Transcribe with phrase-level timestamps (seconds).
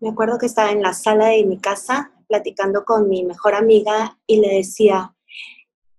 [0.00, 4.18] Me acuerdo que estaba en la sala de mi casa platicando con mi mejor amiga
[4.26, 5.14] y le decía,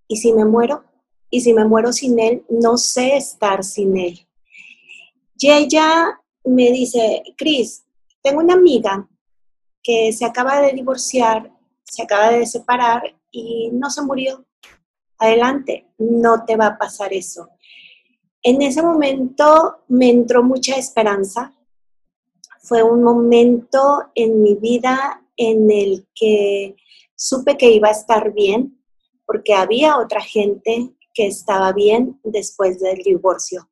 [0.08, 0.84] ¿y si me muero?
[1.30, 2.46] ¿Y si me muero sin él?
[2.50, 4.28] No sé estar sin él.
[5.38, 7.86] Y ella me dice, Cris,
[8.22, 9.08] tengo una amiga
[9.84, 11.52] que se acaba de divorciar,
[11.90, 14.46] se acaba de separar y no se murió.
[15.18, 17.50] Adelante, no te va a pasar eso.
[18.42, 21.54] En ese momento me entró mucha esperanza.
[22.62, 26.76] Fue un momento en mi vida en el que
[27.16, 28.82] supe que iba a estar bien,
[29.26, 33.69] porque había otra gente que estaba bien después del divorcio.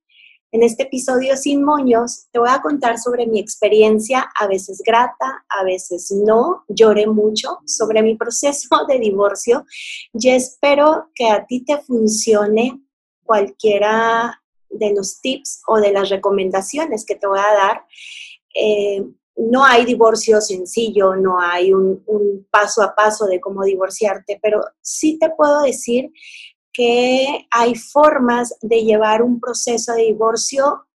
[0.58, 5.46] En este episodio sin moños te voy a contar sobre mi experiencia, a veces grata,
[5.48, 6.64] a veces no.
[6.68, 9.68] Lloré mucho sobre mi proceso de divorcio
[10.14, 12.82] y espero que a ti te funcione
[13.24, 14.42] cualquiera
[14.72, 17.86] de los tips o de las recomendaciones que te voy a dar.
[18.56, 19.06] Eh,
[19.36, 22.04] no hay divorcio sencillo, no hay un,
[22.50, 26.10] paso a paso de cómo divorciarte, pero sí te puedo decir
[26.78, 30.86] que hay formas de llevar un proceso de divorcio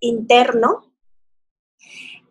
[0.00, 0.92] interno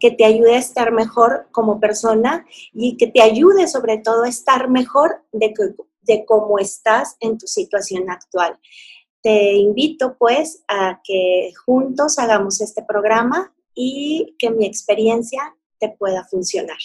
[0.01, 4.27] que te ayude a estar mejor como persona y que te ayude sobre todo a
[4.27, 5.53] estar mejor de,
[6.01, 8.59] de cómo estás en tu situación actual.
[9.23, 16.25] Te invito pues a que juntos hagamos este programa y que mi experiencia te pueda
[16.25, 16.79] funcionar.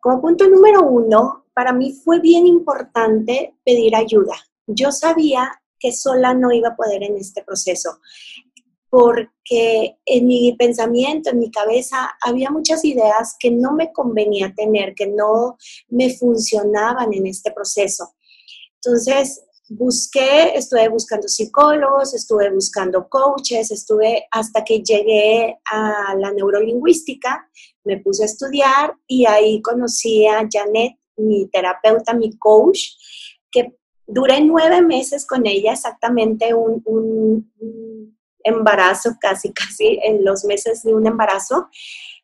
[0.00, 4.34] Como punto número uno, para mí fue bien importante pedir ayuda
[4.66, 7.98] yo sabía que sola no iba a poder en este proceso,
[8.88, 14.94] porque en mi pensamiento, en mi cabeza, había muchas ideas que no me convenía tener,
[14.94, 15.56] que no
[15.88, 18.14] me funcionaban en este proceso.
[18.76, 27.48] Entonces, busqué, estuve buscando psicólogos, estuve buscando coaches, estuve hasta que llegué a la neurolingüística,
[27.84, 32.78] me puse a estudiar y ahí conocí a Janet, mi terapeuta, mi coach,
[33.50, 33.76] que
[34.06, 37.50] Duré nueve meses con ella, exactamente un,
[38.46, 41.68] embarazo, casi, casi en los meses de un embarazo.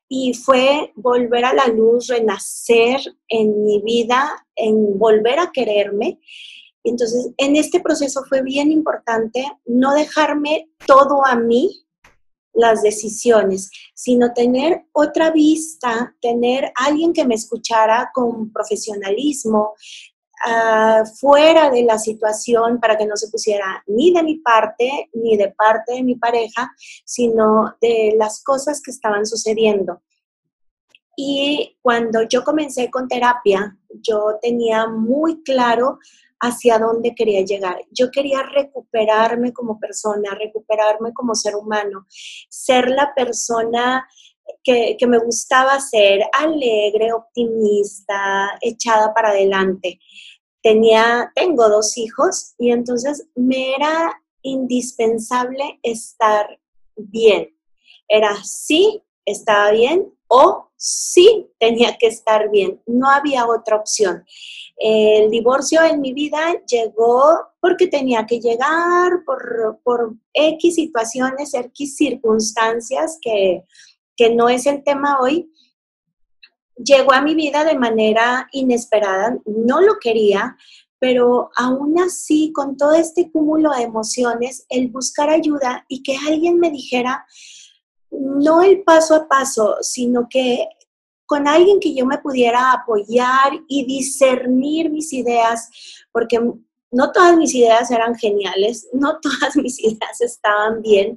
[0.08, 6.18] Y fue volver a la luz, renacer en mi vida, en volver a quererme.
[6.82, 11.86] Entonces, en este proceso fue bien importante no dejarme todo a mí,
[12.52, 19.74] las decisiones, sino tener otra vista, tener alguien que me escuchara con profesionalismo,
[20.42, 25.36] Ah, fuera de la situación para que no se pusiera ni de mi parte ni
[25.36, 26.72] de parte de mi pareja,
[27.04, 30.00] sino de las cosas que estaban sucediendo.
[31.14, 35.98] Y cuando yo comencé con terapia, yo tenía muy claro
[36.40, 37.76] hacia dónde quería llegar.
[37.90, 42.06] Yo quería recuperarme como persona, recuperarme como ser humano,
[42.48, 44.08] ser la persona
[44.62, 49.98] que, me gustaba ser, alegre, optimista, echada para adelante
[50.62, 56.58] tenía, tengo dos hijos y entonces me era indispensable estar
[56.96, 57.48] bien.
[58.08, 62.80] Era sí, estaba bien o sí tenía que estar bien.
[62.86, 64.24] No había otra opción.
[64.76, 71.96] El divorcio en mi vida llegó porque tenía que llegar, por, por X situaciones, X
[71.96, 73.64] circunstancias que,
[74.20, 75.50] que no es el tema hoy,
[76.76, 80.58] llegó a mi vida de manera inesperada, no lo quería,
[80.98, 86.58] pero aún así, con todo este cúmulo de emociones, el buscar ayuda y que alguien
[86.58, 87.24] me dijera,
[88.10, 90.68] no el paso a paso, sino que
[91.24, 95.70] con alguien que yo me pudiera apoyar y discernir mis ideas,
[96.12, 96.38] porque
[96.90, 101.16] no todas mis ideas eran geniales, no todas mis ideas estaban bien,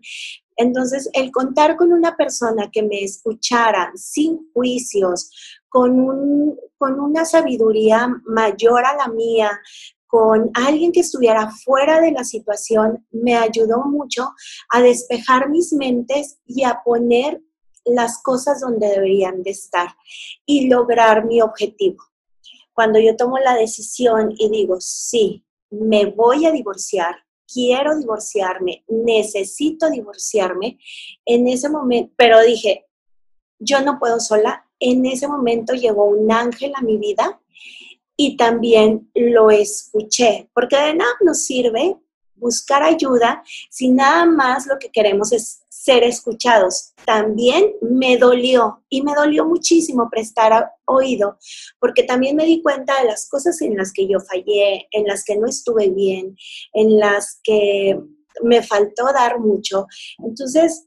[0.57, 5.29] entonces, el contar con una persona que me escuchara sin juicios,
[5.69, 9.59] con, con una sabiduría mayor a la mía,
[10.07, 14.29] con alguien que estuviera fuera de la situación, me ayudó mucho
[14.69, 17.41] a despejar mis mentes y a poner
[17.85, 19.95] las cosas donde deberían de estar
[20.45, 22.03] y lograr mi objetivo.
[22.73, 27.15] Cuando yo tomo la decisión y digo, sí, me voy a divorciar,
[27.53, 30.79] quiero divorciarme, necesito divorciarme,
[31.25, 32.85] en ese momento, pero dije,
[33.59, 37.39] yo no puedo sola, en ese momento llegó un ángel a mi vida
[38.17, 41.95] y también lo escuché, porque de nada nos sirve
[42.43, 46.93] buscar ayuda si nada más lo que queremos es ser escuchados.
[47.05, 51.37] También me dolió y me dolió muchísimo prestar oído
[51.79, 55.23] porque también me di cuenta de las cosas en las que yo fallé, en las
[55.23, 56.37] que no estuve bien,
[56.73, 57.99] en las que
[58.41, 59.87] me faltó dar mucho.
[60.19, 60.85] Entonces,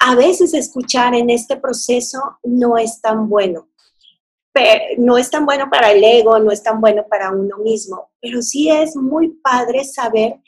[0.00, 3.68] a veces escuchar en este proceso no es tan bueno.
[4.98, 8.42] No es tan bueno para el ego, no es tan bueno para uno mismo, pero
[8.42, 10.40] sí es muy padre saber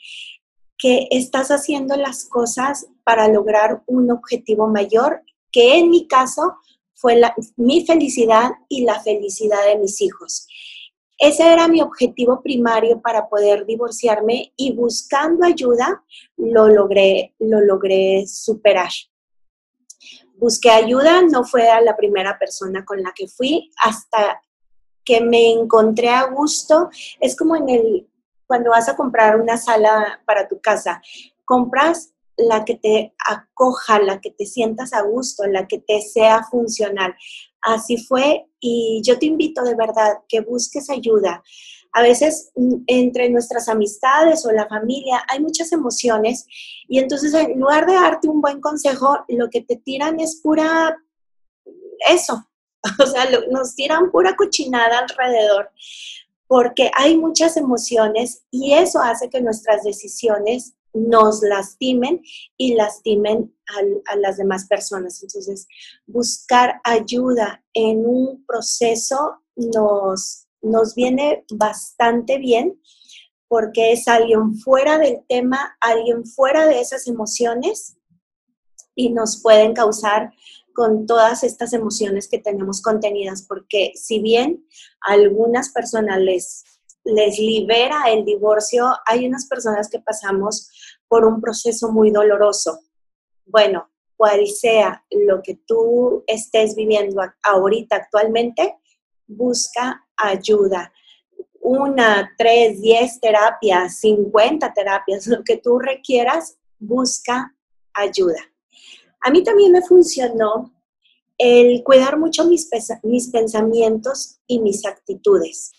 [0.77, 5.21] que estás haciendo las cosas para lograr un objetivo mayor,
[5.51, 6.55] que en mi caso
[6.93, 7.19] fue
[7.55, 10.47] mi felicidad y la felicidad de mis hijos.
[11.19, 16.03] Ese era mi objetivo primario para poder divorciarme y buscando ayuda
[16.37, 18.91] lo logré, lo logré superar.
[20.37, 24.41] Busqué ayuda, no fue a la primera persona con la que fui hasta
[25.03, 26.89] que me encontré a gusto.
[27.19, 28.07] Es como en el
[28.47, 31.01] cuando vas a comprar una sala para tu casa,
[31.45, 36.43] compras la que te acoja, la que te sientas a gusto, la que te sea
[36.43, 37.15] funcional.
[37.61, 41.43] Así fue y yo te invito de verdad que busques ayuda.
[41.93, 46.45] A veces mm, entre nuestras amistades o la familia hay muchas emociones
[46.87, 50.97] y entonces en lugar de darte un buen consejo, lo que te tiran es pura
[52.09, 52.47] eso,
[53.03, 55.71] o sea, nos tiran pura cochinada alrededor
[56.47, 62.21] porque hay muchas emociones y eso hace que nuestras decisiones nos lastimen
[62.55, 63.53] y lastimen
[64.07, 65.21] a, las demás personas.
[65.21, 65.67] Entonces,
[66.07, 72.79] buscar ayuda en un proceso nos, nos viene bastante bien
[73.47, 77.97] porque es alguien fuera del tema, alguien fuera de esas emociones
[78.93, 80.33] y nos pueden causar
[80.73, 84.67] con todas estas emociones que tenemos contenidas, porque si bien
[85.07, 86.63] a algunas personas les,
[87.03, 90.69] les libera el divorcio, hay unas personas que pasamos
[91.07, 92.79] por un proceso muy doloroso.
[93.45, 98.75] Bueno, cual sea lo que tú estés viviendo ahorita actualmente,
[99.27, 100.91] busca ayuda.
[101.61, 107.53] Una, tres, diez terapias, cincuenta terapias, lo que tú requieras, busca
[107.93, 108.39] ayuda.
[109.21, 110.73] A mí también me funcionó
[111.37, 112.69] el cuidar mucho mis,
[113.31, 115.71] pensamientos y mis actitudes.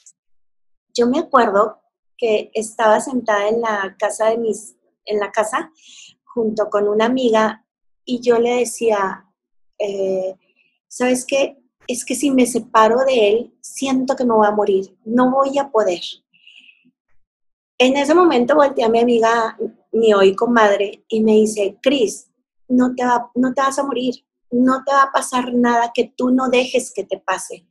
[0.94, 1.80] Yo me acuerdo
[2.16, 5.72] que estaba sentada en la casa de mis, en la casa
[6.24, 7.64] junto con una amiga
[8.04, 9.24] y yo le decía,
[9.78, 10.36] eh,
[10.88, 11.57] ¿sabes qué?
[11.88, 15.58] Es que si me separo de él, siento que me voy a morir, no voy
[15.58, 16.00] a poder.
[17.78, 19.58] En ese momento volteé a mi amiga,
[19.90, 22.30] mi hoy comadre, y me dice, Cris,
[22.68, 23.02] no te,
[23.34, 26.92] no te vas a morir, no te va a pasar nada que tú no dejes
[26.92, 27.66] que te pase.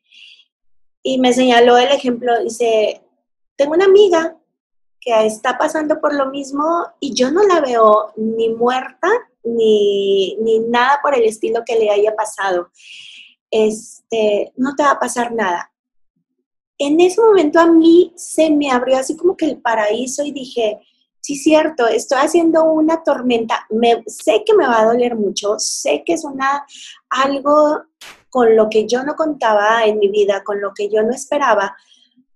[1.03, 3.01] Y me señaló el ejemplo, dice,
[3.55, 4.37] tengo una amiga
[4.99, 9.07] que está pasando por lo mismo y yo no la veo ni muerta
[9.43, 12.71] ni, ni nada por el estilo que le haya pasado.
[13.49, 15.71] Este, no te va a pasar nada.
[16.77, 20.79] En ese momento a mí se me abrió así como que el paraíso y dije,
[21.21, 26.03] sí, cierto, estoy haciendo una tormenta, me, sé que me va a doler mucho, sé
[26.05, 26.65] que es una,
[27.09, 27.83] algo
[28.29, 31.75] con lo que yo no contaba en mi vida, con lo que yo no esperaba,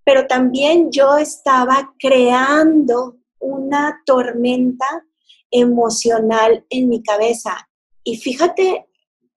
[0.04, 4.88] pero también yo estaba creando una tormenta
[5.52, 7.70] emocional en mi cabeza.
[8.04, 8.88] Y fíjate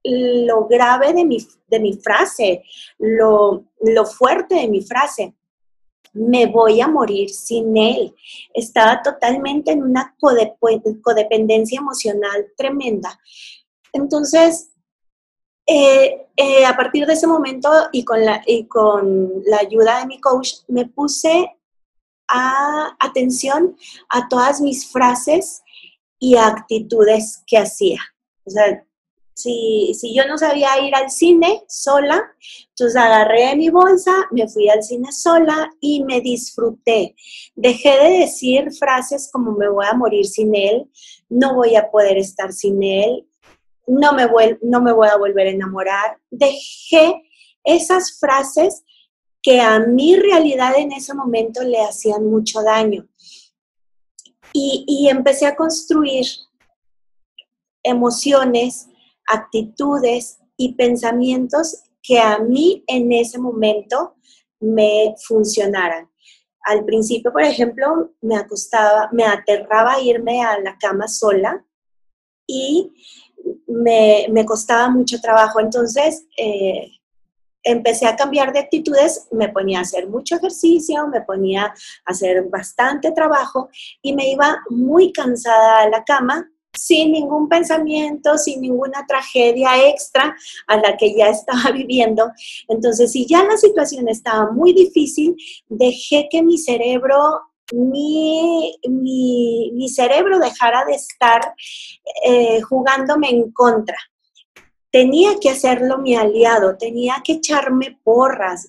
[0.04, 2.62] lo grave de mi, de mi frase,
[2.98, 5.34] lo, lo fuerte de mi frase
[6.14, 8.14] me voy a morir sin él.
[8.54, 13.20] Estaba totalmente en una codependencia emocional tremenda.
[13.92, 14.70] Entonces,
[15.66, 20.06] eh, eh, a partir de ese momento y con, la, y con la ayuda de
[20.06, 21.50] mi coach, me puse
[22.28, 23.76] a atención
[24.08, 25.62] a todas mis frases
[26.18, 28.00] y actitudes que hacía.
[28.44, 28.84] O sea,
[29.34, 32.22] si, si yo no sabía ir al cine sola,
[32.68, 37.16] entonces agarré mi bolsa, me fui al cine sola y me disfruté.
[37.54, 40.88] Dejé de decir frases como me voy a morir sin él,
[41.28, 43.26] no voy a poder estar sin él,
[43.86, 44.26] no me,
[44.62, 46.18] no me voy a volver a enamorar.
[46.30, 47.22] Dejé
[47.64, 48.84] esas frases
[49.42, 53.06] que a mi realidad en ese momento le hacían mucho daño.
[54.52, 56.24] Y, y empecé a construir
[57.82, 58.88] emociones
[59.26, 64.14] actitudes y pensamientos que a mí en ese momento
[64.60, 66.10] me funcionaran.
[66.66, 71.64] Al principio, por ejemplo, me acostaba, me aterraba irme a la cama sola
[72.46, 72.92] y
[73.66, 75.60] me, costaba mucho trabajo.
[75.60, 76.90] Entonces, eh,
[77.62, 82.44] empecé a cambiar de actitudes, me ponía a hacer mucho ejercicio, me ponía a hacer
[82.44, 83.68] bastante trabajo
[84.02, 90.36] y me iba muy cansada a la cama sin ningún pensamiento, sin ninguna tragedia extra
[90.66, 92.30] a la que ya estaba viviendo.
[92.68, 95.36] Entonces, si ya la situación estaba muy difícil,
[95.68, 101.54] dejé que mi cerebro mi, mi, cerebro dejara de estar
[102.24, 103.96] eh, jugándome en contra.
[104.90, 108.68] Tenía que hacerlo mi aliado, tenía que echarme porras,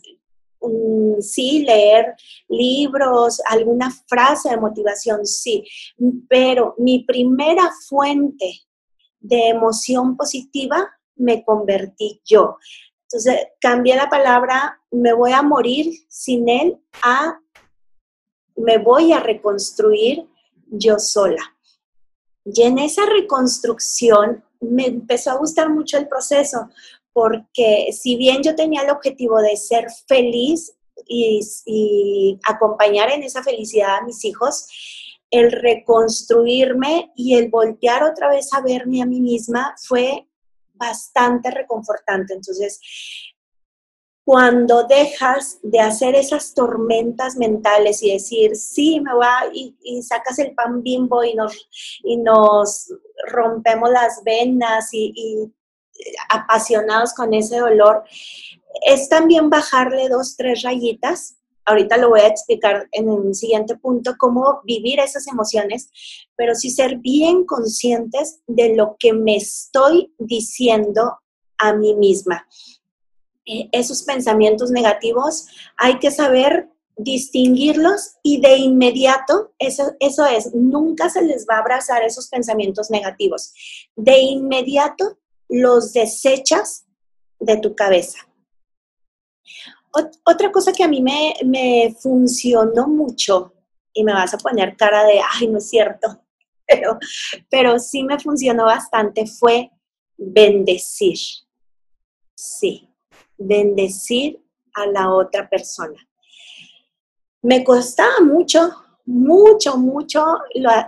[0.67, 2.15] mm, sí, leer
[2.49, 5.63] libros, alguna frase de motivación, sí,
[6.29, 8.61] pero mi primera fuente
[9.19, 12.57] de emoción positiva me convertí yo.
[13.03, 17.39] Entonces, cambié la palabra me voy a morir sin él a
[18.55, 20.27] me voy a reconstruir
[20.67, 21.41] yo sola.
[22.45, 26.69] Y en esa reconstrucción me empezó a gustar mucho el proceso,
[27.15, 30.75] porque si bien yo tenía el objetivo de ser feliz
[31.07, 34.67] y, acompañar en esa felicidad a mis hijos,
[35.31, 40.27] el reconstruirme y el voltear otra vez a verme a mí misma fue
[40.73, 42.33] bastante reconfortante.
[42.33, 42.81] Entonces,
[44.25, 50.53] cuando dejas de hacer esas tormentas mentales y decir, sí, me va, y, sacas el
[50.53, 51.69] pan bimbo y nos,
[52.03, 52.93] y nos
[53.31, 55.49] rompemos las venas y
[56.29, 58.03] apasionados con ese dolor,
[58.85, 61.37] es también bajarle dos, tres rayitas.
[61.65, 65.89] Ahorita lo voy a explicar en un siguiente punto, cómo vivir esas emociones,
[66.35, 71.19] pero sí ser bien conscientes de lo que me estoy diciendo
[71.57, 72.47] a mí misma.
[73.45, 75.47] Eh, esos pensamientos negativos,
[75.77, 81.59] hay que saber distinguirlos y de inmediato, eso, eso es, nunca se les va a
[81.59, 83.53] abrazar esos pensamientos negativos.
[83.95, 85.17] De inmediato
[85.55, 86.85] los desechas
[87.39, 88.19] de tu cabeza.
[90.25, 93.53] otra cosa que a mí me, me, funcionó mucho,
[93.93, 96.21] y me vas a poner cara de, ay, no es cierto,
[96.67, 96.99] pero,
[97.49, 99.71] pero sí me funcionó bastante, fue
[100.17, 101.17] bendecir.
[102.37, 102.89] Sí,
[103.37, 104.43] bendecir
[104.73, 106.05] a la otra persona.
[107.41, 110.25] Me costaba mucho, mucho, mucho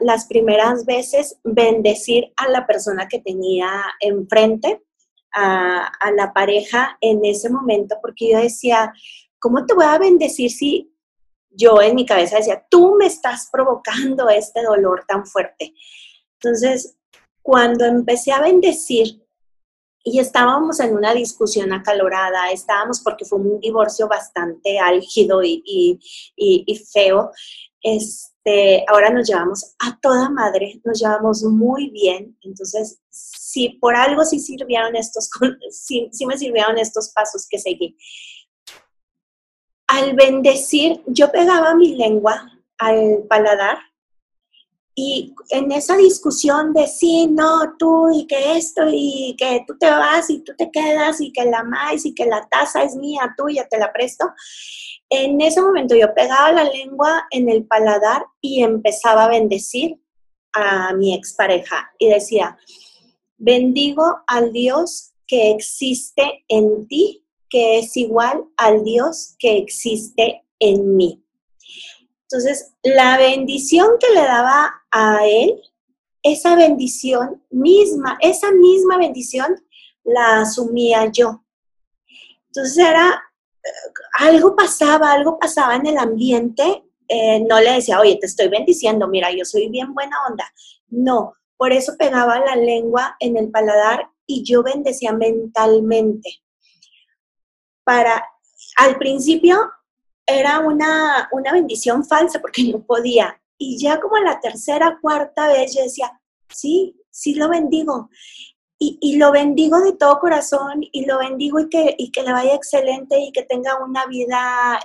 [0.01, 3.69] las primeras veces bendecir a la persona que tenía
[3.99, 4.81] enfrente,
[5.33, 8.91] a, la pareja en ese momento, porque yo decía,
[9.39, 10.91] ¿cómo te voy a bendecir si
[11.51, 15.73] yo en mi cabeza decía, tú me estás provocando este dolor tan fuerte?
[16.41, 16.95] Entonces,
[17.43, 19.23] cuando empecé a bendecir
[20.03, 25.99] y estábamos en una discusión acalorada, estábamos porque fue un divorcio bastante álgido y,
[26.91, 27.31] feo.
[27.81, 32.37] Este, ahora nos llevamos a toda madre, nos llevamos muy bien.
[32.41, 35.29] Entonces, si por algo sí sirvieron estos,
[35.71, 37.97] sí, sí me sirvieron estos pasos que seguí.
[39.87, 43.77] Al bendecir, yo pegaba mi lengua al paladar
[44.99, 49.87] y en esa discusión de sí, no, tú y que esto y que tú te
[49.91, 53.35] vas y tú te quedas y que la más y que la taza es mía,
[53.37, 54.25] tuya, te la presto.
[55.09, 60.01] En ese momento yo pegaba la lengua en el paladar y empezaba a bendecir
[60.53, 62.57] a mi expareja y decía,
[63.37, 70.97] bendigo al Dios que existe en ti, que es igual al Dios que existe en
[70.97, 71.23] mí.
[72.23, 75.61] Entonces, la bendición que le daba a él,
[76.23, 79.63] esa bendición misma, esa misma bendición
[80.03, 81.43] la asumía yo.
[82.47, 83.21] Entonces era,
[84.19, 89.07] algo pasaba, algo pasaba en el ambiente, eh, no le decía, oye, te estoy bendiciendo,
[89.07, 90.51] mira, yo soy bien buena onda.
[90.89, 96.41] No, por eso pegaba la lengua en el paladar y yo bendecía mentalmente.
[97.83, 98.25] Para,
[98.77, 99.57] al principio
[100.25, 103.41] era una, una bendición falsa porque no podía.
[103.57, 106.11] Y ya como la tercera, cuarta vez yo decía,
[106.49, 108.09] sí, sí lo bendigo.
[108.79, 112.53] Y, lo bendigo de todo corazón y lo bendigo y que, y que le vaya
[112.53, 114.79] excelente y que tenga una vida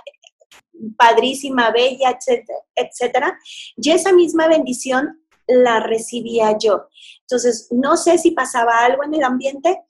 [0.97, 3.39] padrísima, bella, etcétera, etcétera.
[3.75, 6.87] Y esa misma bendición la recibía yo.
[7.21, 9.81] Entonces, no sé si pasaba algo en el ambiente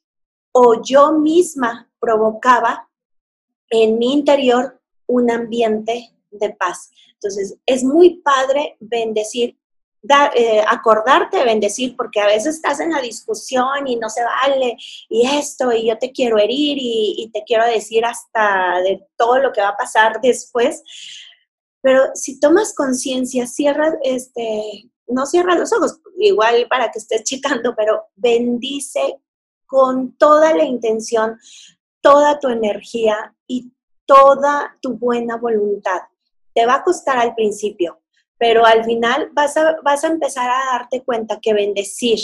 [0.52, 2.90] o yo misma provocaba
[3.70, 6.92] en mi interior un ambiente de paz.
[7.14, 9.58] Entonces, es muy padre bendecir,
[10.36, 14.76] eh, acordarte de bendecir, porque a veces estás en la discusión y no se vale,
[15.10, 19.52] y esto, y yo te quiero herir, y, te quiero decir hasta de todo lo
[19.52, 20.84] que va a pasar después.
[21.82, 27.76] Pero si tomas conciencia, cierra, este, no cierra los ojos, igual para que estés checando,
[27.76, 29.20] pero bendice
[29.66, 31.38] con toda la intención
[32.04, 33.72] toda tu energía y
[34.06, 36.02] toda tu buena voluntad.
[36.54, 38.03] Te va a costar al principio,
[38.44, 42.20] pero al final vas a, vas a empezar a darte cuenta que bendecir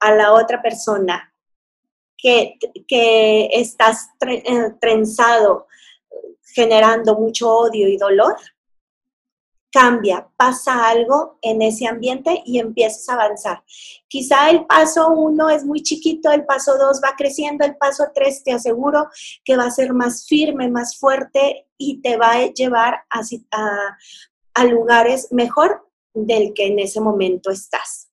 [0.00, 1.30] a la otra persona,
[2.16, 2.54] que,
[2.88, 5.66] que estás eh, trenzado,
[6.54, 8.34] generando mucho odio y dolor,
[9.70, 13.62] cambia, pasa algo en ese ambiente y empiezas a avanzar.
[14.08, 18.42] Quizá el paso uno es muy chiquito, el paso dos va creciendo, el paso tres
[18.42, 19.10] te aseguro
[19.44, 23.98] que va a ser más firme, más fuerte y te va a llevar a, a,
[24.56, 28.10] a lugares mejor del que en ese momento estás.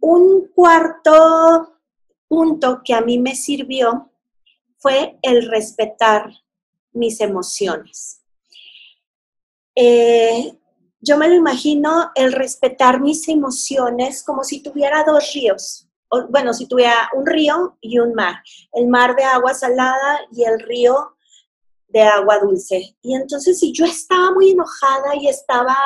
[0.00, 1.74] Un cuarto
[2.28, 4.12] punto que a mí me sirvió
[4.78, 6.30] fue el respetar
[6.92, 8.22] mis emociones.
[9.74, 10.56] Eh,
[11.00, 15.88] yo me lo imagino el respetar mis emociones como si tuviera dos ríos.
[16.08, 18.36] O, bueno, si tuviera un río y un mar.
[18.72, 21.16] El mar de agua salada y el río
[21.92, 22.96] de agua dulce.
[23.02, 25.76] Y entonces si yo estaba muy enojada y estaba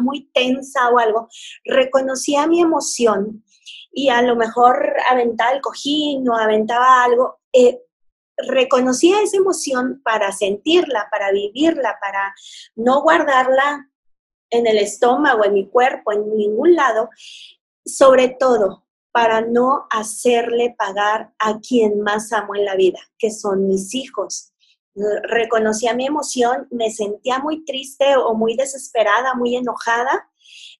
[0.00, 1.28] muy tensa o algo,
[1.64, 3.44] reconocía mi emoción
[3.92, 7.80] y a lo mejor aventaba el cojín o aventaba algo, eh,
[8.36, 12.34] reconocía esa emoción para sentirla, para vivirla, para
[12.74, 13.88] no guardarla
[14.50, 17.08] en el estómago, en mi cuerpo, en ningún lado,
[17.84, 23.68] sobre todo para no hacerle pagar a quien más amo en la vida, que son
[23.68, 24.53] mis hijos.
[24.94, 30.28] Reconocía mi emoción, me sentía muy triste o muy desesperada, muy enojada,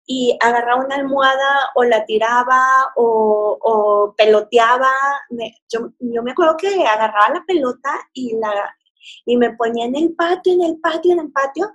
[0.07, 4.93] y agarraba una almohada o la tiraba o, peloteaba.
[5.69, 8.77] yo, me acuerdo que agarraba la pelota y, la,
[9.25, 11.73] y me ponía en el patio, en el patio, en el patio.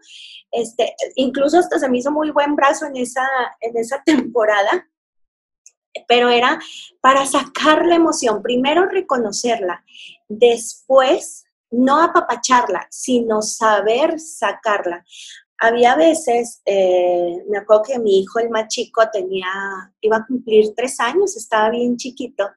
[0.51, 3.27] Este, incluso hasta se me hizo muy buen brazo en esa,
[3.62, 4.88] en esa temporada,
[6.08, 6.60] pero era
[7.01, 9.84] para sacar la emoción, primero reconocerla,
[10.27, 15.03] después no apapacharla, sino saber sacarla
[15.59, 19.47] había veces, eh, me acuerdo que mi hijo, el más chico, tenía,
[20.01, 22.49] iba a cumplir tres años, estaba bien chiquito,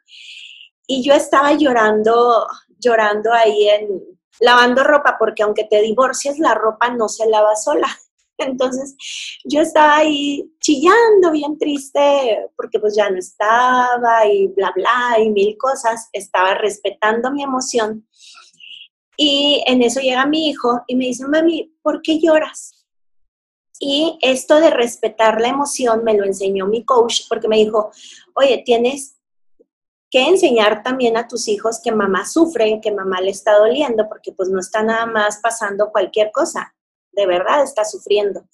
[0.87, 2.47] y yo estaba llorando,
[2.79, 4.03] llorando ahí en,
[4.41, 7.89] lavando ropa, porque aunque te divorcies, la ropa no se lava sola.
[8.39, 8.97] Entonces
[9.45, 15.31] yo estaba ahí chillando, bien triste, porque pues ya no estaba y bla, bla, y
[15.31, 18.07] mil cosas, estaba respetando mi emoción.
[19.25, 22.85] Y en eso llega mi hijo y me dice, mami, ¿por qué lloras?
[23.79, 27.93] Y esto de respetar la emoción me lo enseñó mi coach porque me dijo,
[28.35, 29.21] oye, tienes
[30.11, 34.33] que enseñar también a tus hijos que mamá sufre, que mamá le está doliendo, porque
[34.33, 36.75] pues no está nada más pasando cualquier cosa,
[37.13, 38.45] de verdad está sufriendo.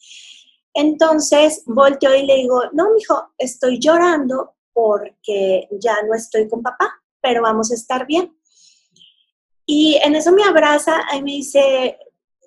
[0.74, 7.02] Entonces volteo y le digo, no, hijo, estoy llorando porque ya no estoy con papá,
[7.22, 8.38] pero vamos a estar bien.
[9.70, 11.98] Y en eso me abraza y me dice,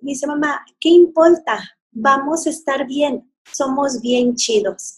[0.01, 1.62] me dice, mamá, ¿qué importa?
[1.91, 4.95] vamos a estar bien, somos bien chidos.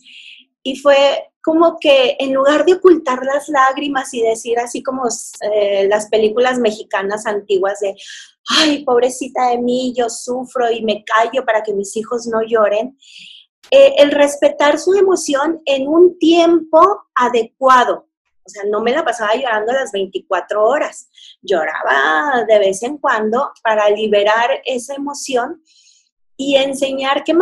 [0.61, 5.03] Y fue como que en lugar de ocultar las lágrimas y decir así como
[5.51, 7.95] eh, las películas mexicanas antiguas de,
[8.49, 12.97] ay, pobrecita de mí, yo sufro y me callo para que mis hijos no lloren,
[13.71, 16.79] eh, el respetar su emoción en un tiempo
[17.13, 18.07] adecuado.
[18.45, 21.09] O sea, no me la pasaba llorando las 24 horas,
[21.41, 25.61] lloraba de vez en cuando para liberar esa emoción
[26.35, 27.33] y enseñar que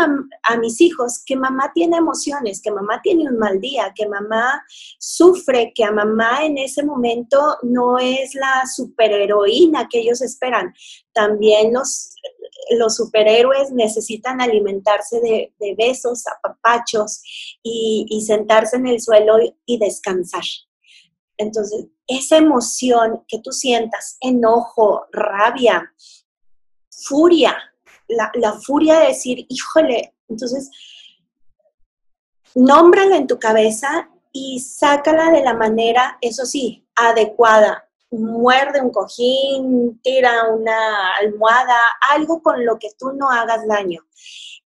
[0.43, 4.63] a mis hijos que mamá tiene emociones, que mamá tiene un mal día, que mamá
[4.99, 10.73] sufre, que a mamá en ese momento no es la superheroína que ellos esperan.
[11.13, 12.15] También los,
[12.77, 17.21] los superhéroes necesitan alimentarse de, besos, apapachos
[17.63, 20.43] y, y sentarse en el suelo y descansar.
[21.37, 25.93] Entonces, esa emoción que tú sientas, enojo, rabia,
[26.89, 27.57] furia,
[28.07, 30.69] la, furia de decir, híjole, entonces,
[32.55, 37.87] nómbrala en tu cabeza y sácala de la manera, eso sí, adecuada.
[38.11, 41.77] Muerde un cojín, tira una almohada,
[42.09, 44.01] algo con lo que tú no hagas daño.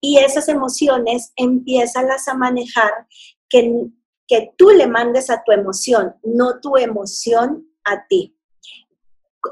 [0.00, 3.06] Y esas emociones empiezas a manejar
[3.48, 3.88] que,
[4.30, 8.38] que tú le mandes a tu emoción, no tu emoción a ti.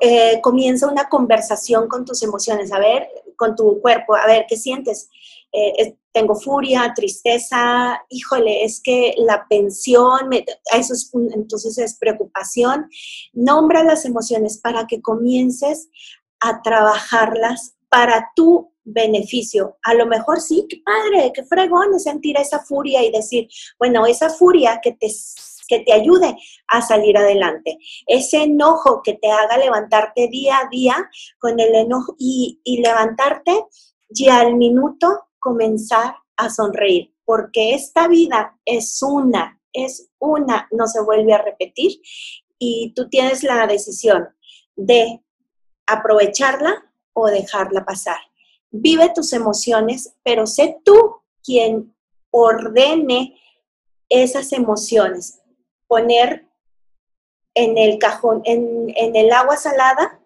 [0.00, 4.56] Eh, comienza una conversación con tus emociones, a ver, con tu cuerpo, a ver, ¿qué
[4.56, 5.10] sientes?
[5.50, 10.30] Eh, tengo furia, tristeza, híjole, es que la pensión,
[10.72, 12.88] eso es, entonces es preocupación.
[13.32, 15.88] Nombra las emociones para que comiences
[16.38, 19.78] a trabajarlas para tu beneficio.
[19.82, 23.48] A lo mejor sí, qué padre, qué fregón es sentir esa furia y decir,
[23.78, 25.08] bueno, esa furia que te
[25.68, 26.34] que te ayude
[26.68, 27.78] a salir adelante.
[28.06, 33.66] Ese enojo que te haga levantarte día a día con el enojo y, y levantarte
[34.08, 41.02] y al minuto comenzar a sonreír, porque esta vida es una, es una, no se
[41.02, 42.00] vuelve a repetir
[42.58, 44.28] y tú tienes la decisión
[44.76, 45.22] de
[45.86, 48.18] aprovecharla o dejarla pasar.
[48.70, 51.94] Vive tus emociones, pero sé tú quien
[52.30, 53.40] ordene
[54.08, 55.40] esas emociones.
[55.86, 56.46] Poner
[57.54, 60.17] en el cajón, en, en el agua salada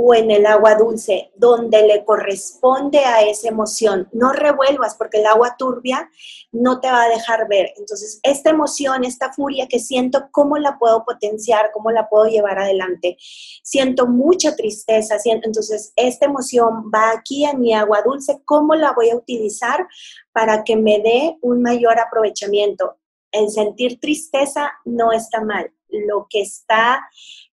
[0.00, 4.08] o en el agua dulce, donde le corresponde a esa emoción.
[4.12, 6.08] No revuelvas porque el agua turbia
[6.52, 7.72] no te va a dejar ver.
[7.76, 11.72] Entonces, esta emoción, esta furia que siento, ¿cómo la puedo potenciar?
[11.74, 13.16] ¿Cómo la puedo llevar adelante?
[13.64, 18.92] Siento mucha tristeza, siento, entonces esta emoción va aquí en mi agua dulce, ¿cómo la
[18.92, 19.84] voy a utilizar
[20.30, 22.97] para que me dé un mayor aprovechamiento?
[23.32, 25.72] El sentir tristeza no está mal.
[25.88, 27.00] Lo que está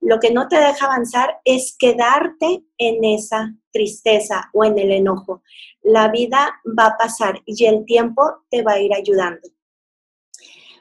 [0.05, 5.43] lo que no te deja avanzar es quedarte en esa tristeza o en el enojo.
[5.83, 9.49] La vida va a pasar y el tiempo te va a ir ayudando.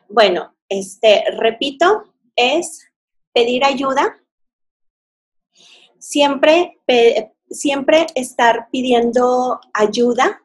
[0.09, 2.85] Bueno, este, repito, es
[3.31, 4.21] pedir ayuda.
[5.99, 6.81] Siempre,
[7.49, 10.42] siempre estar pidiendo ayuda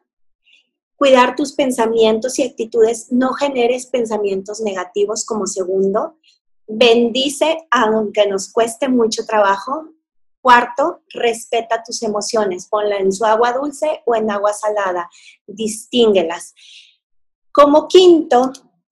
[0.99, 6.17] cuidar tus pensamientos y actitudes, no generes pensamientos negativos como segundo,
[6.67, 9.93] bendice aunque nos cueste mucho trabajo.
[10.41, 15.09] Cuarto, respeta tus emociones, ponla en su agua dulce o en agua salada,
[15.47, 16.53] distínguelas.
[17.53, 18.51] Como quinto,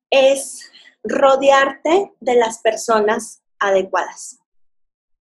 [0.09, 0.61] es
[1.03, 4.39] rodearte de las personas adecuadas.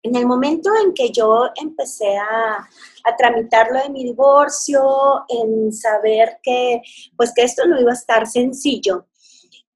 [0.03, 5.71] En el momento en que yo empecé a, a tramitar lo de mi divorcio, en
[5.71, 6.81] saber que,
[7.15, 9.07] pues que esto no iba a estar sencillo,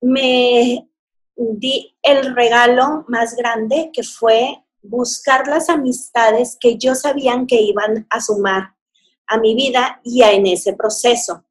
[0.01, 0.87] me
[1.35, 8.07] di el regalo más grande que fue buscar las amistades que yo sabían que iban
[8.09, 8.75] a sumar
[9.27, 11.43] a mi vida y en ese proceso.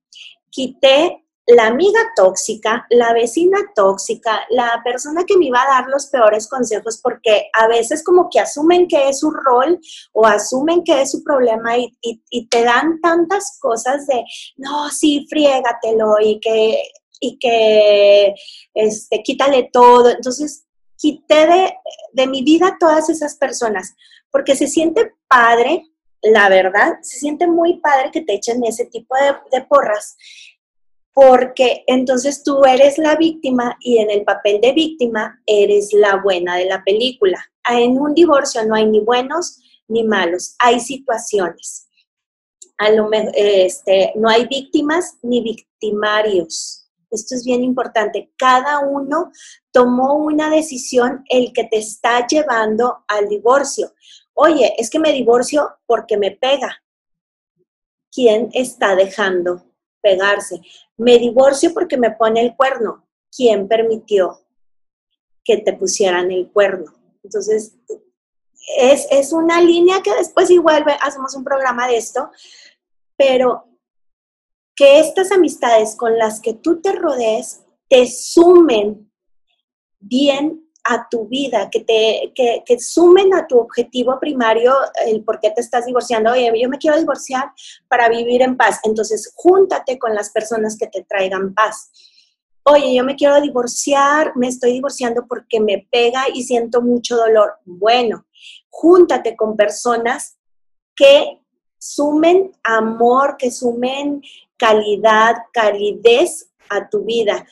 [0.51, 6.07] Quité la amiga tóxica, la vecina tóxica, la persona que me iba a dar los
[6.07, 9.79] peores consejos, porque a veces como que asumen que es su rol
[10.13, 11.89] o asumen que es su problema y,
[12.49, 14.25] te dan tantas cosas de,
[14.57, 16.83] no, sí, friégatelo y que
[17.19, 18.35] y que
[18.75, 20.11] este, quítale todo.
[20.11, 20.67] Entonces,
[20.99, 21.75] quité de,
[22.13, 23.95] de mi vida todas esas personas,
[24.31, 25.83] porque se siente padre,
[26.23, 29.15] la verdad, se siente muy padre que te echen ese tipo
[29.51, 30.17] de porras,
[31.17, 36.57] porque entonces tú eres la víctima y en el papel de víctima eres la buena
[36.57, 37.43] de la película.
[37.71, 41.89] En un divorcio no hay ni buenos ni malos, hay situaciones.
[42.77, 49.31] A lo, este, no hay víctimas ni victimarios esto es bien importante, cada uno
[49.71, 53.93] tomó una decisión el que te está llevando al divorcio.
[54.35, 56.83] Oye, es que me divorcio porque me pega.
[58.13, 59.63] ¿Quién está dejando
[60.01, 60.61] pegarse?
[60.97, 63.07] Me divorcio porque me pone el cuerno.
[63.35, 64.41] ¿Quién permitió
[65.45, 66.93] que te pusieran el cuerno?
[67.23, 67.77] Entonces,
[68.79, 72.31] es, es una línea que después igual hacemos un programa de esto,
[73.17, 73.65] pero
[74.75, 79.11] que estas amistades con las que tú te rodees te sumen
[79.99, 84.75] bien a tu vida, que te que, sumen a tu objetivo primario,
[85.07, 86.33] el por qué te estás divorciando.
[86.33, 87.53] Oye, yo me quiero divorciar
[87.89, 88.81] para vivir en paz.
[88.85, 91.91] Entonces, júntate con las personas que te traigan paz.
[92.65, 97.55] Oye, yo me quiero divorciar, me estoy divorciando porque me pega y siento mucho dolor.
[97.65, 98.27] Bueno,
[98.71, 100.37] júntate con personas
[100.95, 101.41] que
[101.79, 104.23] sumen amor, que sumen
[104.57, 107.47] calidad, calidez a tu vida.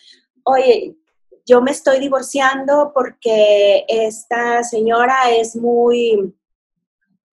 [0.45, 0.97] Oye,
[1.47, 6.35] yo me estoy divorciando porque esta señora es muy,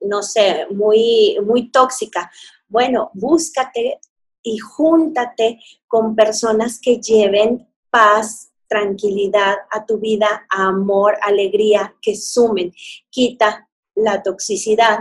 [0.01, 2.29] no sé, muy, muy tóxica.
[2.67, 3.99] Bueno, búscate
[4.43, 12.73] y júntate con personas que lleven paz, tranquilidad a tu vida, amor, alegría, que sumen.
[13.09, 14.99] Quita la toxicidad,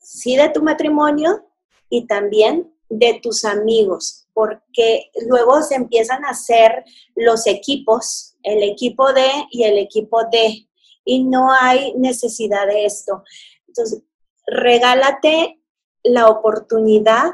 [0.00, 1.46] sí de tu matrimonio
[1.88, 6.82] y también de tus amigos, porque luego se empiezan a hacer
[7.14, 10.66] los equipos, el equipo de y el equipo de,
[11.04, 13.22] y no hay necesidad de esto.
[13.68, 14.02] Entonces,
[14.46, 15.60] regálate
[16.04, 17.32] la oportunidad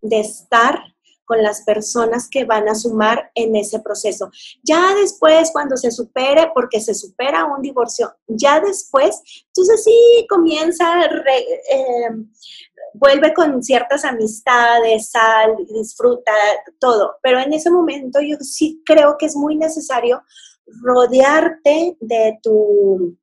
[0.00, 0.80] de estar
[1.26, 4.30] con las personas que van a sumar en ese proceso.
[4.62, 11.04] Ya después, cuando se supere, porque se supera un divorcio, ya después, entonces sí comienza,
[11.04, 12.08] eh,
[12.98, 16.32] vuelve con ciertas amistades, sal, disfruta,
[16.78, 17.16] todo.
[17.22, 20.22] Pero en ese momento yo sí creo que es muy necesario
[20.82, 23.16] rodearte de tu,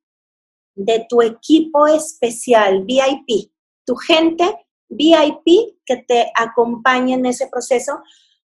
[0.74, 3.50] de tu equipo especial, VIP,
[3.84, 4.44] tu gente
[4.88, 8.00] VIP que te acompañe en ese proceso.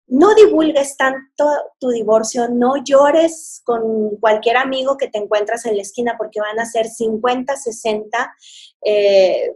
[0.07, 1.45] No divulgues tanto
[1.79, 6.59] tu divorcio, no llores con cualquier amigo que te encuentras en la esquina porque van
[6.59, 8.35] a ser 50, 60
[8.83, 9.51] eh,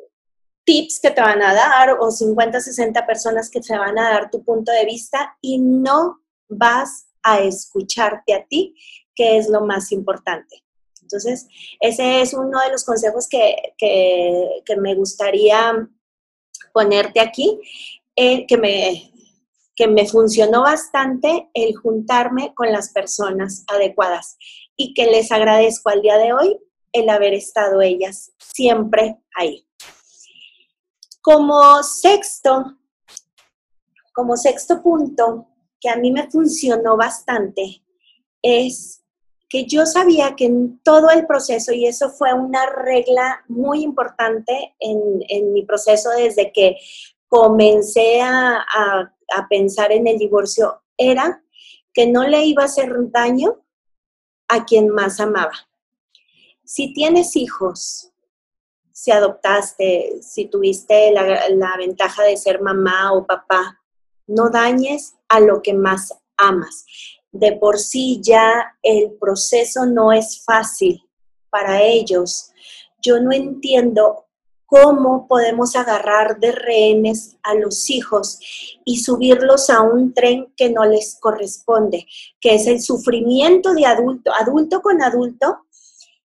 [0.69, 4.29] tips que te van a dar o 50, 60 personas que te van a dar
[4.29, 8.75] tu punto de vista y no vas a escucharte a ti,
[9.15, 10.63] que es lo más importante.
[11.01, 11.47] Entonces,
[11.79, 15.89] ese es uno de los consejos que, que me gustaría
[16.71, 17.59] ponerte aquí,
[18.15, 19.11] eh, que, me,
[19.75, 24.37] que me funcionó bastante el juntarme con las personas adecuadas
[24.77, 26.59] y que les agradezco al día de hoy
[26.91, 29.65] el haber estado ellas siempre ahí.
[31.21, 32.77] Como sexto,
[34.13, 35.47] como sexto punto
[35.79, 37.83] que a mí me funcionó bastante
[38.41, 39.03] es
[39.49, 44.75] que yo sabía que en todo el proceso, y eso fue una regla muy importante
[44.79, 46.77] en, mi proceso desde que
[47.27, 51.43] comencé a, a pensar en el divorcio, era
[51.93, 53.65] que no le iba a hacer daño
[54.47, 55.53] a quien más amaba.
[56.63, 58.08] Si tienes hijos,
[58.99, 63.79] si adoptaste, si tuviste la, ventaja de ser mamá o papá,
[64.27, 66.85] no dañes a lo que más amas
[67.31, 71.01] de por sí ya el proceso no es fácil
[71.49, 72.51] para ellos.
[73.01, 74.25] Yo no entiendo
[74.65, 78.39] cómo podemos agarrar de rehenes a los hijos
[78.83, 82.05] y subirlos a un tren que no les corresponde,
[82.41, 85.59] que es el sufrimiento de adulto, adulto con adulto,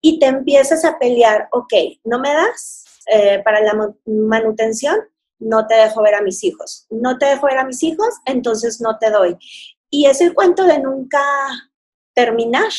[0.00, 1.72] y te empiezas a pelear, ok,
[2.04, 4.98] no me das eh, para la manutención,
[5.38, 8.80] no te dejo ver a mis hijos, no te dejo ver a mis hijos, entonces
[8.80, 9.36] no te doy.
[9.90, 11.22] Y es el cuento de nunca
[12.12, 12.70] terminar.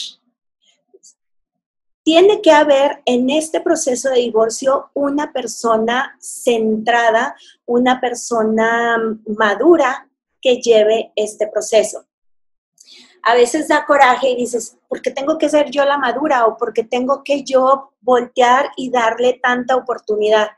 [2.04, 10.10] Tiene que haber en este proceso de divorcio una persona centrada, una persona madura
[10.42, 12.06] que lleve este proceso.
[13.24, 16.58] A veces da coraje y dices, ¿por qué tengo que ser yo la madura o
[16.58, 20.50] por qué tengo que yo voltear y darle tanta oportunidad?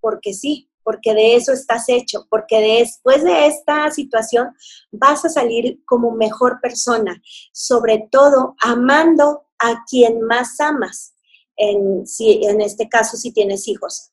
[0.00, 4.54] Porque sí, porque de eso estás hecho, porque después de esta situación
[4.90, 7.22] vas a salir como mejor persona,
[7.52, 11.14] sobre todo amando a quien más amas,
[11.56, 14.10] en, si, en este caso si tienes hijos.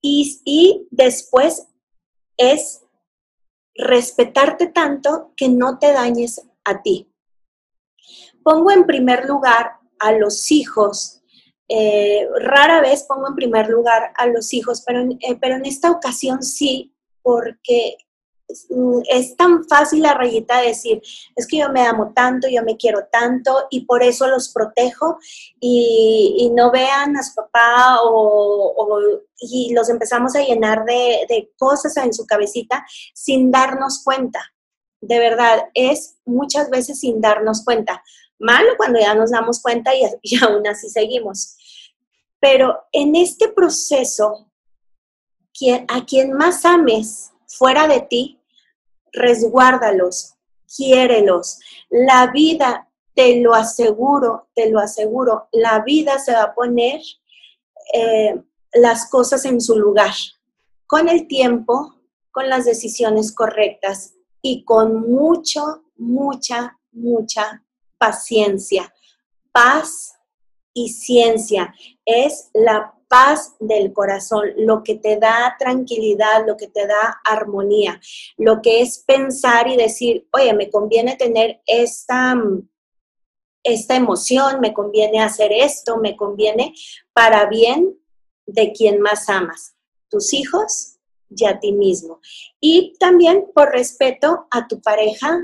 [0.00, 1.66] Y, y después
[2.36, 2.82] es
[3.74, 7.11] respetarte tanto que no te dañes a ti.
[8.42, 11.22] Pongo en primer lugar a los hijos
[11.74, 15.90] eh, rara vez pongo en primer lugar a los hijos, pero eh, pero en esta
[15.90, 17.96] ocasión sí, porque
[18.68, 21.00] mm, es tan fácil la rayita de decir,
[21.34, 25.18] es que yo me amo tanto, yo me quiero tanto y por eso los protejo
[25.60, 28.98] y, no vean a su papá o,
[29.38, 34.40] y los empezamos a llenar de cosas en su cabecita sin darnos cuenta.
[35.00, 38.02] De verdad, es muchas veces sin darnos cuenta.
[38.38, 39.92] Malo cuando ya nos damos cuenta
[40.22, 41.56] y, aún así seguimos.
[42.40, 44.50] Pero en este proceso,
[45.88, 48.40] a quien más ames fuera de ti,
[49.12, 50.34] resguárdalos,
[50.76, 51.60] quiérelos.
[51.88, 57.00] La vida, te lo aseguro, te lo aseguro, la vida se va a poner
[57.94, 58.42] eh,
[58.72, 60.14] las cosas en su lugar,
[60.86, 61.94] con el tiempo,
[62.30, 67.62] con las decisiones correctas y con mucho, mucha, mucha
[68.02, 68.92] paciencia,
[69.52, 70.18] paz
[70.74, 71.72] y ciencia.
[72.04, 78.00] Es la paz del corazón, lo que te da tranquilidad, lo que te da armonía,
[78.38, 82.34] lo que es pensar y decir, oye, me conviene tener esta,
[83.62, 86.74] esta emoción, me conviene hacer esto, me conviene
[87.12, 87.96] para bien
[88.46, 89.76] de quien más amas,
[90.08, 90.96] tus hijos
[91.30, 92.20] y a ti mismo.
[92.58, 95.38] Y también por respeto a tu pareja,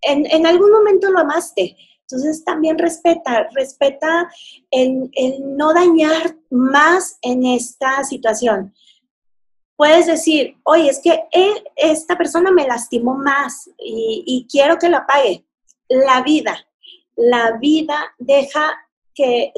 [0.00, 1.76] en, en algún momento lo amaste,
[2.12, 4.28] entonces también respeta, respeta
[4.70, 5.10] el,
[5.56, 8.74] no dañar más en esta situación.
[9.76, 11.24] Puedes decir, oye, es que
[11.76, 15.44] esta persona me lastimó más y, quiero que la pague.
[15.88, 16.66] La vida,
[17.16, 18.76] la vida deja
[19.14, 19.52] que,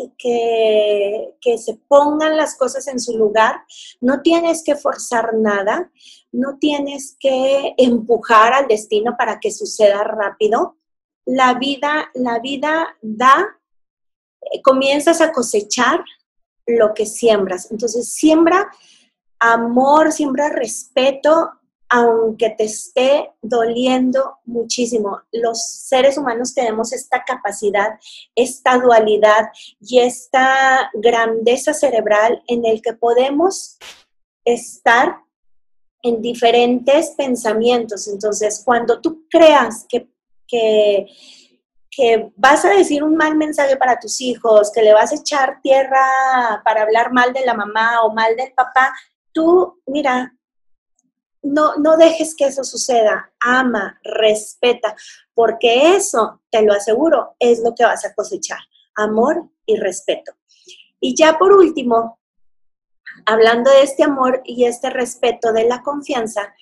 [1.57, 3.65] se pongan las cosas en su lugar.
[4.01, 5.91] No tienes que forzar nada,
[6.31, 10.77] no tienes que empujar al destino para que suceda rápido
[11.25, 13.59] la vida, la vida da,
[14.41, 16.05] eh, comienzas a cosechar
[16.67, 17.71] lo que siembras.
[17.71, 18.71] Entonces, siembra
[19.39, 21.51] amor, siembra respeto
[21.95, 25.21] aunque te esté doliendo muchísimo.
[25.31, 27.99] Los seres humanos tenemos esta capacidad,
[28.35, 33.77] esta dualidad y esta grandeza cerebral en el que podemos
[34.47, 35.19] estar
[36.03, 38.09] en diferentes pensamientos.
[38.09, 40.09] Entonces, cuando tú creas que,
[40.47, 41.07] que,
[41.91, 45.61] que, vas a decir un mal mensaje para tus hijos, que le vas a echar
[45.63, 48.93] tierra para hablar mal de la mamá o mal del papá,
[49.33, 50.35] tú, mira,
[51.43, 53.33] no, no dejes que eso suceda.
[53.41, 54.95] Ama, respeta,
[55.35, 58.61] porque eso, te lo aseguro, es lo que vas a cosechar.
[58.97, 60.33] Amor y respeto.
[61.01, 62.21] Y ya por último,
[63.27, 66.55] hablando de este amor y este respeto de la confianza,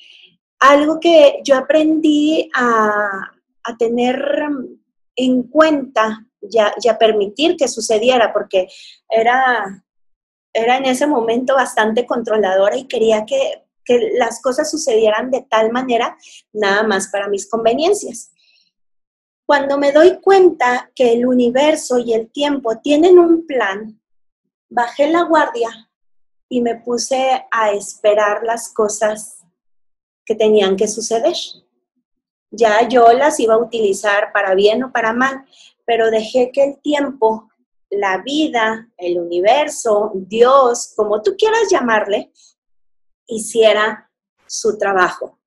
[0.58, 3.32] algo que yo aprendí a,
[3.78, 4.22] tener
[5.16, 8.68] en cuenta y a, permitir que sucediera, porque
[9.08, 9.84] era,
[10.52, 15.70] era en ese momento bastante controladora y quería que, que las cosas sucedieran de tal
[15.70, 16.16] manera,
[16.52, 18.32] nada más para mis conveniencias.
[19.46, 24.00] Cuando me doy cuenta que el universo y el tiempo tienen un plan,
[24.68, 25.90] bajé la guardia
[26.48, 29.38] y me puse a esperar las cosas
[30.24, 31.34] que tenían que suceder.
[32.50, 35.44] Ya yo las iba a utilizar para bien o para mal,
[35.84, 37.48] pero dejé que el tiempo,
[37.90, 42.30] la vida, el universo, Dios, como tú quieras llamarle,
[43.26, 44.10] hiciera
[44.46, 45.38] su trabajo.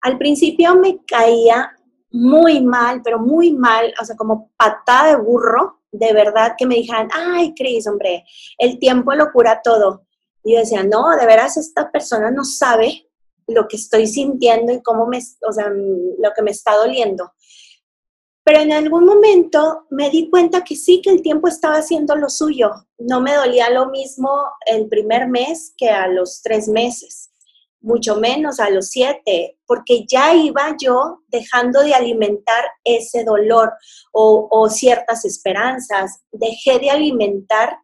[0.00, 1.76] Al principio me caía
[2.10, 6.76] muy mal, pero muy mal, o sea, como patada de burro, de verdad que me
[6.76, 8.24] dijeran, ay, Cris, hombre,
[8.58, 10.06] el tiempo lo cura todo.
[10.42, 13.08] Y yo decía, no, de veras esta persona no sabe
[13.46, 17.32] lo que estoy sintiendo y cómo me, o sea, lo que me está doliendo.
[18.44, 22.28] Pero en algún momento me di cuenta que sí, que el tiempo estaba haciendo lo
[22.28, 22.72] suyo.
[22.98, 24.30] No me dolía lo mismo
[24.66, 27.30] el primer mes que a los tres meses,
[27.80, 33.72] mucho menos a los siete, porque ya iba yo dejando de alimentar ese dolor
[34.12, 36.24] o, o ciertas esperanzas.
[36.32, 37.78] Dejé de alimentar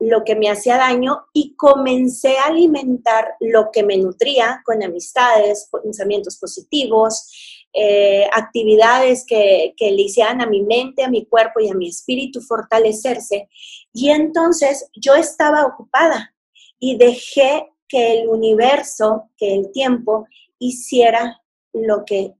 [0.00, 5.68] lo que me hacía daño y comencé a alimentar lo que me nutría con amistades,
[5.82, 11.68] pensamientos positivos, eh, actividades que, que le hicieran a mi mente, a mi cuerpo y
[11.68, 13.48] a mi espíritu fortalecerse.
[13.92, 16.34] Y entonces yo estaba ocupada
[16.78, 20.26] y dejé que el universo, que el tiempo
[20.58, 22.34] hiciera lo que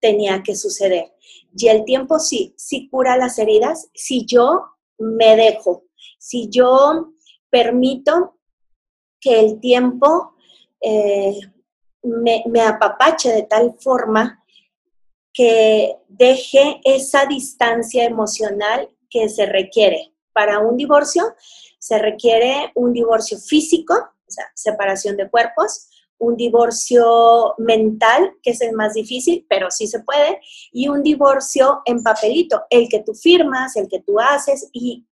[0.00, 1.12] tenía que suceder.
[1.56, 4.64] Y el tiempo sí, sí cura las heridas si yo
[4.98, 5.84] me dejo,
[6.22, 7.14] si yo
[7.50, 8.38] permito
[9.20, 10.36] que el tiempo
[10.80, 11.36] eh,
[12.04, 14.40] me, me apapache de tal forma
[15.32, 20.14] que deje esa distancia emocional que se requiere.
[20.32, 21.34] Para un divorcio
[21.80, 28.60] se requiere un divorcio físico, o sea, separación de cuerpos, un divorcio mental, que es
[28.60, 33.12] el más difícil, pero sí se puede, y un divorcio en papelito, el que tú
[33.12, 35.04] firmas, el que tú haces, y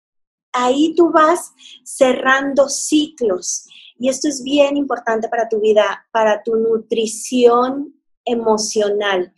[0.52, 1.52] ahí tú vas
[1.84, 3.66] cerrando ciclos.
[3.98, 9.32] Y esto es bien importante para tu vida, para tu nutrición emocional.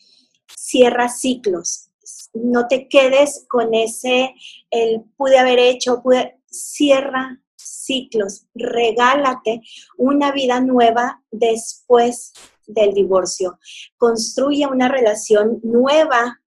[0.57, 1.89] Cierra ciclos.
[2.35, 4.35] No te quedes con ese,
[4.71, 8.47] el pude haber hecho, pude, cierra ciclos.
[8.55, 9.63] Regálate
[9.97, 12.33] una vida nueva después
[12.67, 13.59] del divorcio.
[13.97, 16.41] Construye una relación nueva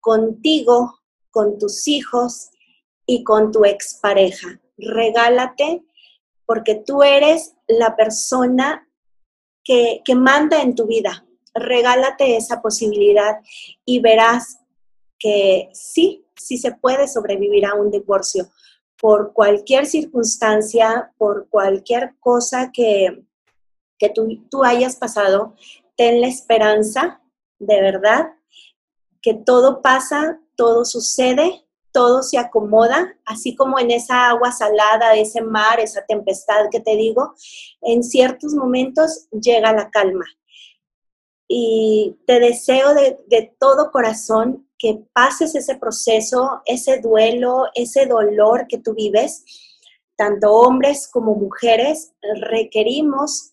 [0.00, 2.50] contigo, con tus hijos
[3.10, 4.60] y con tu expareja.
[4.78, 5.82] Regálate
[6.46, 8.88] porque tú eres la persona
[9.64, 11.26] que, que manda en tu vida.
[11.52, 13.40] Regálate esa posibilidad
[13.84, 14.60] y verás
[15.18, 18.48] que sí, sí se puede sobrevivir a un divorcio
[18.96, 23.24] por cualquier circunstancia, por cualquier cosa que,
[23.98, 25.56] que tú, tú hayas pasado,
[25.96, 27.20] ten la esperanza,
[27.58, 28.34] de verdad,
[29.20, 35.42] que todo pasa, todo sucede todo se acomoda, así como en esa agua salada, ese
[35.42, 37.34] mar, esa tempestad que te digo,
[37.82, 40.24] en ciertos momentos llega la calma.
[41.48, 48.78] Y te deseo de, todo corazón que pases ese proceso, ese duelo, ese dolor que
[48.78, 49.44] tú vives.
[50.16, 53.52] Tanto hombres como mujeres requerimos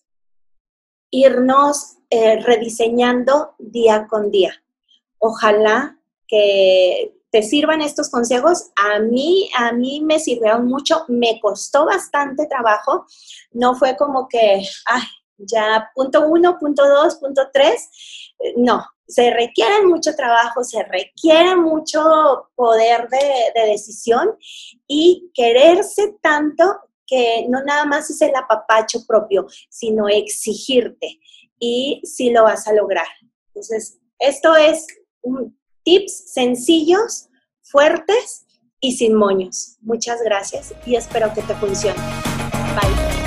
[1.10, 4.52] irnos eh, rediseñando día con día.
[5.18, 5.98] Ojalá
[6.28, 8.70] que te sirvan estos consejos.
[8.76, 13.06] A mí, a mí me sirvieron mucho, me costó bastante trabajo.
[13.52, 15.02] No fue como que, ay,
[15.38, 17.88] ya punto uno, punto dos, punto tres.
[18.56, 24.36] No, se requiere mucho trabajo, se requiere mucho poder de, de decisión
[24.86, 26.64] y quererse tanto
[27.06, 31.18] que no nada más es el apapacho propio, sino exigirte
[31.58, 33.06] y sí lo vas a lograr.
[33.46, 34.86] Entonces, esto es
[35.88, 37.28] tips sencillos,
[37.62, 38.46] fuertes
[38.78, 39.78] y sin moños.
[39.80, 41.98] Muchas gracias y espero que te funcione.
[42.74, 43.17] Bye.